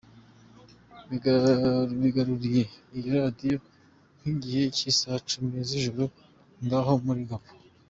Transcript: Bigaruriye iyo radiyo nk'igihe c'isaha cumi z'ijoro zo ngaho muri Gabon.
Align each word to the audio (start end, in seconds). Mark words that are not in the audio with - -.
Bigaruriye 2.01 2.63
iyo 2.97 3.11
radiyo 3.21 3.57
nk'igihe 4.19 4.63
c'isaha 4.75 5.17
cumi 5.29 5.55
z'ijoro 5.67 6.03
zo 6.07 6.13
ngaho 6.65 6.93
muri 7.07 7.21
Gabon. 7.29 7.55